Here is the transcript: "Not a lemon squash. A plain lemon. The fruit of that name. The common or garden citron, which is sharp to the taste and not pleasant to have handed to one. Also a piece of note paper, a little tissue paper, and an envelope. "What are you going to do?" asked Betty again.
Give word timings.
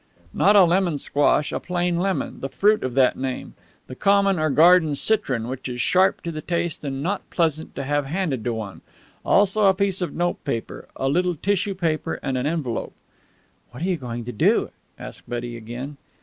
"Not 0.33 0.55
a 0.55 0.63
lemon 0.63 0.97
squash. 0.97 1.51
A 1.51 1.59
plain 1.59 1.99
lemon. 1.99 2.39
The 2.39 2.49
fruit 2.49 2.81
of 2.83 2.95
that 2.95 3.15
name. 3.19 3.53
The 3.85 3.93
common 3.93 4.39
or 4.39 4.49
garden 4.49 4.95
citron, 4.95 5.47
which 5.47 5.69
is 5.69 5.79
sharp 5.79 6.21
to 6.23 6.31
the 6.31 6.41
taste 6.41 6.83
and 6.83 7.03
not 7.03 7.29
pleasant 7.29 7.75
to 7.75 7.83
have 7.83 8.07
handed 8.07 8.43
to 8.45 8.53
one. 8.55 8.81
Also 9.23 9.65
a 9.65 9.75
piece 9.75 10.01
of 10.01 10.15
note 10.15 10.43
paper, 10.43 10.87
a 10.95 11.07
little 11.07 11.35
tissue 11.35 11.75
paper, 11.75 12.19
and 12.23 12.35
an 12.35 12.47
envelope. 12.47 12.93
"What 13.69 13.83
are 13.83 13.89
you 13.89 13.95
going 13.97 14.25
to 14.25 14.31
do?" 14.31 14.71
asked 14.97 15.29
Betty 15.29 15.55
again. 15.55 15.97